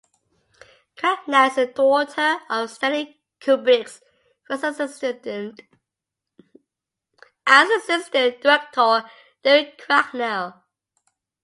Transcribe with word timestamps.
Cracknell 0.97 1.49
is 1.49 1.55
the 1.57 1.67
daughter 1.67 2.39
of 2.49 2.71
Stanley 2.71 3.21
Kubrick's 3.39 4.01
first 4.47 4.63
assistant 4.63 5.21
director 8.41 9.07
Derek 9.43 9.77
Cracknell. 9.77 10.63